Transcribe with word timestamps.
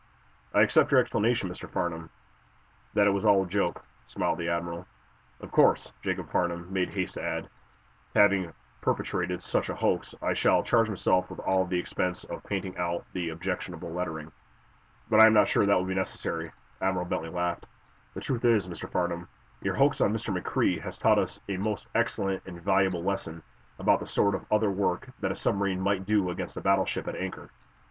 "I 0.51 0.61
accept 0.61 0.89
your 0.91 0.99
explanation, 0.99 1.47
Mr. 1.47 1.69
Farnum, 1.69 2.09
that 2.95 3.05
it 3.05 3.11
was 3.11 3.23
all 3.23 3.43
a 3.43 3.47
joke," 3.47 3.85
smiled 4.07 4.39
the 4.39 4.49
admiral. 4.49 4.87
"Of 5.39 5.51
course," 5.51 5.91
Jacob 6.01 6.31
Farnum 6.31 6.73
made 6.73 6.89
haste 6.89 7.13
to 7.13 7.21
add, 7.23 7.47
"having 8.15 8.51
perpetrated 8.81 9.43
such 9.43 9.69
a 9.69 9.75
hoax, 9.75 10.15
I 10.19 10.33
shall 10.33 10.63
charge 10.63 10.89
myself 10.89 11.29
with 11.29 11.37
all 11.39 11.65
the 11.65 11.77
expense 11.77 12.23
of 12.23 12.43
painting 12.43 12.79
out 12.79 13.05
the 13.13 13.29
objectionable 13.29 13.91
lettering." 13.91 14.31
"But 15.07 15.19
I 15.19 15.27
am 15.27 15.35
not 15.35 15.47
sure 15.47 15.67
that 15.67 15.71
that 15.73 15.77
will 15.77 15.85
be 15.85 15.93
necessary," 15.93 16.51
Admiral 16.81 17.05
Bentley 17.05 17.29
laughed. 17.29 17.67
"The 18.15 18.21
truth 18.21 18.43
is, 18.43 18.67
Mr. 18.67 18.89
Farnum, 18.91 19.27
your 19.61 19.75
hoax 19.75 20.01
on 20.01 20.11
Mr. 20.13 20.35
McCrea 20.35 20.81
has 20.81 20.97
taught 20.97 21.19
us 21.19 21.39
a 21.47 21.57
most 21.57 21.87
excellent 21.93 22.41
and 22.47 22.59
valuable 22.59 23.03
lesson 23.03 23.43
about 23.77 23.99
the 23.99 24.07
sort 24.07 24.33
of 24.33 24.51
other 24.51 24.71
work 24.71 25.09
that 25.19 25.31
a 25.31 25.35
submarine 25.35 25.79
might 25.79 26.07
do 26.07 26.31
against 26.31 26.57
a 26.57 26.61
battleship 26.61 27.07
at 27.07 27.15
anchor. 27.15 27.51